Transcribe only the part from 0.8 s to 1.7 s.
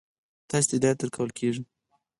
درکول کیږي.